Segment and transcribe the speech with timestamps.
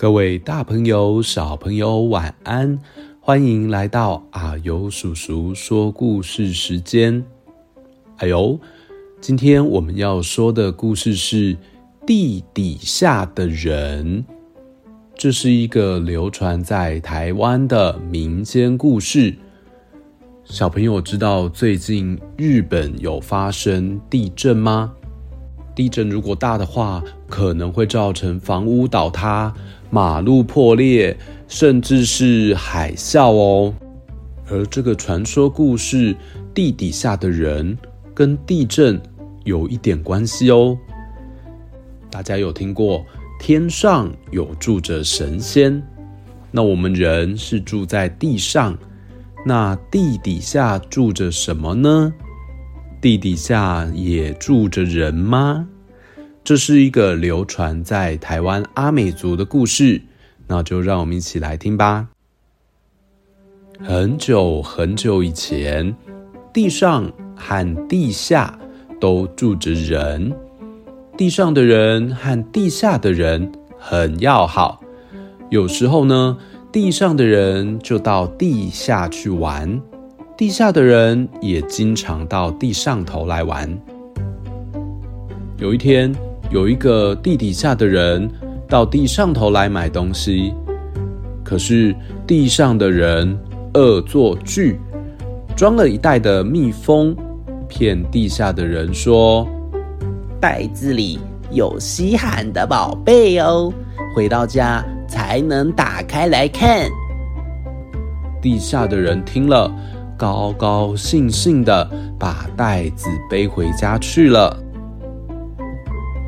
[0.00, 2.78] 各位大朋友、小朋友，晚安！
[3.20, 7.22] 欢迎来到阿尤叔叔说故事时间。
[8.16, 8.58] 哎呦，
[9.20, 11.54] 今天我们要说的故事是
[12.06, 14.24] 《地底下的人》，
[15.14, 19.36] 这是一个流传在台湾的民间故事。
[20.44, 24.94] 小朋友知道最近日本有发生地震吗？
[25.80, 29.50] 地震如果大的话，可能会造成房屋倒塌、
[29.88, 31.16] 马路破裂，
[31.48, 33.74] 甚至是海啸哦。
[34.50, 36.14] 而这个传说故事，
[36.52, 37.78] 地底下的人
[38.12, 39.00] 跟地震
[39.44, 40.76] 有一点关系哦。
[42.10, 43.02] 大家有听过
[43.40, 45.82] 天上有住着神仙，
[46.50, 48.76] 那我们人是住在地上，
[49.46, 52.12] 那地底下住着什么呢？
[53.00, 55.66] 地底下也住着人吗？
[56.44, 60.02] 这是一个流传在台湾阿美族的故事，
[60.46, 62.08] 那就让我们一起来听吧。
[63.82, 65.96] 很久很久以前，
[66.52, 68.58] 地上和地下
[69.00, 70.30] 都住着人，
[71.16, 74.82] 地上的人和地下的人很要好，
[75.48, 76.36] 有时候呢，
[76.70, 79.80] 地上的人就到地下去玩。
[80.40, 83.68] 地下的人也经常到地上头来玩。
[85.58, 86.10] 有一天，
[86.50, 88.26] 有一个地底下的人
[88.66, 90.54] 到地上头来买东西，
[91.44, 91.94] 可是
[92.26, 93.38] 地上的人
[93.74, 94.80] 恶作剧，
[95.54, 97.14] 装了一袋的蜜蜂，
[97.68, 99.46] 骗地下的人说
[100.40, 101.18] 袋子里
[101.52, 103.70] 有稀罕的宝贝哦，
[104.16, 106.88] 回到家才能打开来看。
[108.40, 109.70] 地下的人听了。
[110.20, 114.54] 高高兴兴的把袋子背回家去了。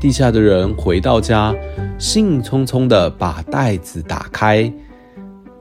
[0.00, 1.54] 地下的人回到家，
[1.98, 4.72] 兴冲冲的把袋子打开。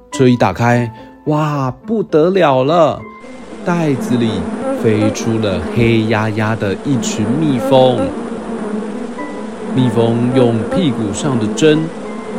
[0.09, 0.89] 这一打开，
[1.25, 2.97] 哇，不得了了！
[3.65, 4.29] 袋子里
[4.81, 7.99] 飞出了黑压压的一群蜜蜂。
[9.75, 11.79] 蜜蜂用屁股上的针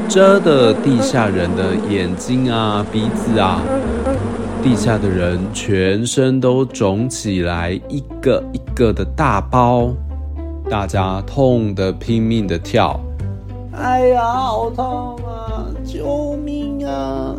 [0.08, 3.60] 遮的地下人的眼睛啊、鼻子啊。
[4.64, 9.94] 地下的人全身都肿起来，一个一个的大包，
[10.70, 12.98] 大家痛得拼命的跳。
[13.72, 15.68] 哎呀，好痛啊！
[15.84, 17.36] 救命啊！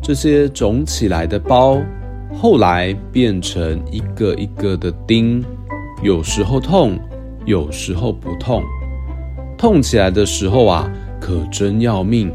[0.00, 1.80] 这些肿起来的包，
[2.40, 5.44] 后来变成一个一个的钉，
[6.04, 6.96] 有时候痛，
[7.46, 8.62] 有时候不痛。
[9.56, 10.88] 痛起来的时候啊，
[11.20, 12.32] 可真要命。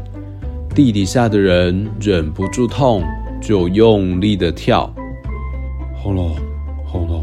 [0.74, 3.02] 地底下的人忍不住痛。
[3.44, 4.90] 就用力的跳，
[5.94, 6.34] 轰隆
[6.82, 7.22] 轰隆，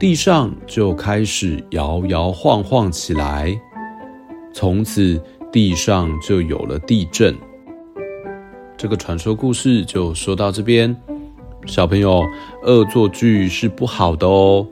[0.00, 3.54] 地上就开始摇摇晃晃起来。
[4.54, 5.20] 从此，
[5.52, 7.36] 地上就有了地震。
[8.74, 10.96] 这个传说故事就说到这边。
[11.66, 12.24] 小朋友，
[12.64, 14.66] 恶作剧是不好的哦。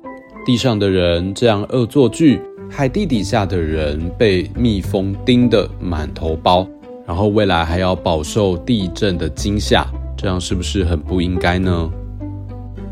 [0.47, 2.41] 地上的人这样恶作剧，
[2.71, 6.67] 害地底下的人被蜜蜂叮得满头包，
[7.07, 9.87] 然后未来还要饱受地震的惊吓。
[10.21, 11.91] 这样是不是很不应该呢？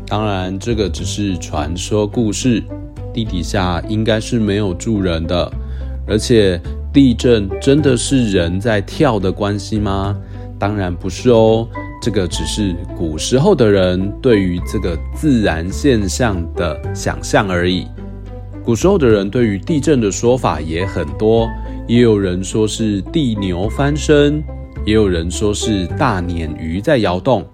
[0.07, 2.63] 当然，这个只是传说故事，
[3.13, 5.51] 地底下应该是没有住人的。
[6.07, 6.59] 而且，
[6.91, 10.17] 地震真的是人在跳的关系吗？
[10.57, 11.67] 当然不是哦，
[12.01, 17.85] 这个只是古时候的人对于这个自然现象的想象而已。
[18.65, 21.47] 古时候的人对于地震的说法也很多，
[21.87, 24.43] 也有人说是地牛翻身。
[24.89, 27.45] 也有人说是大鲶鱼在摇动，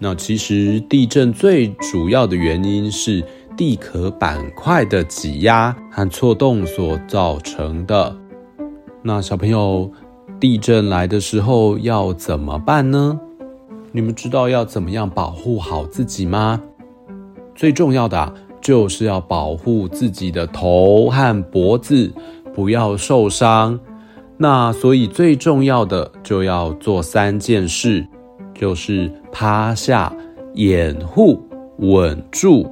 [0.00, 3.24] 那其实地震最主要的原因是
[3.56, 8.16] 地壳板块的挤压和错动所造成的。
[9.00, 9.92] 那小朋友，
[10.40, 13.16] 地震来的时候要怎么办呢？
[13.92, 16.60] 你们知道要怎么样保护好自己吗？
[17.54, 22.12] 最重要的，就是要保护自己的头和脖子，
[22.52, 23.78] 不要受伤。
[24.42, 28.04] 那所以最重要的就要做三件事，
[28.52, 30.12] 就是趴下、
[30.54, 31.40] 掩护、
[31.78, 32.68] 稳住。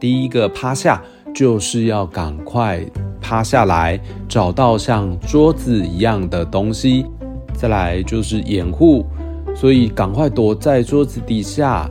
[0.00, 1.00] 第一个趴下，
[1.32, 2.84] 就是要赶快
[3.20, 7.06] 趴下来，找到像桌子一样的东西。
[7.54, 9.06] 再来就是掩护，
[9.54, 11.88] 所以赶快躲在桌子底下，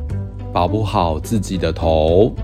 [0.52, 2.36] 保护好自己的头。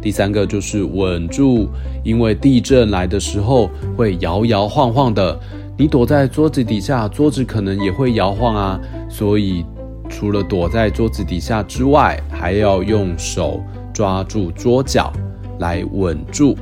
[0.00, 1.68] 第三个就是稳住，
[2.02, 5.38] 因为地震来的时候会摇摇晃晃的。
[5.78, 8.80] 你躲在桌子底下，桌子可能也会摇晃啊。
[9.08, 9.64] 所以，
[10.08, 13.62] 除了躲在桌子底下之外，还要用手
[13.94, 15.12] 抓住桌角
[15.60, 16.56] 来稳住。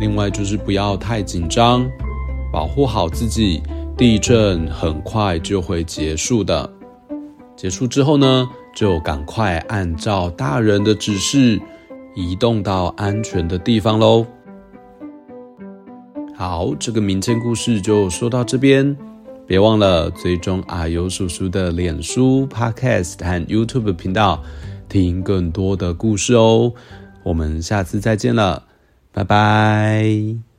[0.00, 1.88] 另外就是不要太紧张，
[2.52, 3.62] 保护好自己，
[3.96, 6.68] 地震很快就会结束的。
[7.54, 11.60] 结束之后呢，就赶快按照大人的指示
[12.16, 14.26] 移动到安全的地方喽。
[16.40, 18.96] 好，这个民间故事就说到这边。
[19.46, 24.42] 别忘了追踪阿尤叔叔的脸书、Podcast 和 YouTube 频道，
[24.88, 26.72] 听更多的故事哦。
[27.24, 28.62] 我们下次再见了，
[29.12, 30.49] 拜拜。